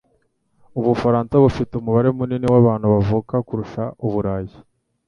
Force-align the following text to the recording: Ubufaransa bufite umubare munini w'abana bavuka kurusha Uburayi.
Ubufaransa 0.79 1.33
bufite 1.43 1.71
umubare 1.75 2.09
munini 2.17 2.45
w'abana 2.53 2.85
bavuka 2.93 3.35
kurusha 3.47 3.83
Uburayi. 4.05 4.53